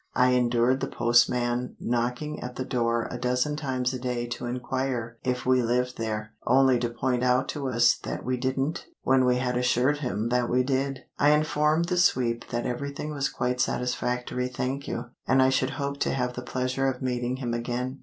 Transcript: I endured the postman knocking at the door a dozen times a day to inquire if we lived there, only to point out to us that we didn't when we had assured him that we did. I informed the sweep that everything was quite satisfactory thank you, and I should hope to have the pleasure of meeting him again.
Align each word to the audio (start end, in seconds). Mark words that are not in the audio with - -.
I 0.15 0.31
endured 0.31 0.79
the 0.79 0.87
postman 0.87 1.75
knocking 1.79 2.39
at 2.39 2.55
the 2.55 2.65
door 2.65 3.07
a 3.11 3.19
dozen 3.19 3.55
times 3.55 3.93
a 3.93 3.99
day 3.99 4.25
to 4.29 4.47
inquire 4.47 5.19
if 5.23 5.45
we 5.45 5.61
lived 5.61 5.99
there, 5.99 6.33
only 6.47 6.79
to 6.79 6.89
point 6.89 7.21
out 7.21 7.47
to 7.49 7.69
us 7.69 7.93
that 8.01 8.25
we 8.25 8.35
didn't 8.35 8.87
when 9.03 9.25
we 9.25 9.35
had 9.35 9.55
assured 9.57 9.99
him 9.99 10.29
that 10.29 10.49
we 10.49 10.63
did. 10.63 11.01
I 11.19 11.29
informed 11.33 11.85
the 11.85 11.97
sweep 11.97 12.49
that 12.49 12.65
everything 12.65 13.13
was 13.13 13.29
quite 13.29 13.61
satisfactory 13.61 14.47
thank 14.47 14.87
you, 14.87 15.11
and 15.27 15.39
I 15.39 15.49
should 15.49 15.69
hope 15.77 15.99
to 15.99 16.09
have 16.11 16.33
the 16.33 16.41
pleasure 16.41 16.87
of 16.87 17.03
meeting 17.03 17.35
him 17.35 17.53
again. 17.53 17.99